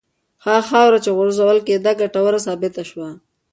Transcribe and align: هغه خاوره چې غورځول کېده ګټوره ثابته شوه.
هغه 0.45 0.61
خاوره 0.69 0.99
چې 1.05 1.09
غورځول 1.17 1.57
کېده 1.67 1.91
ګټوره 2.01 2.39
ثابته 2.45 2.81
شوه. 2.89 3.09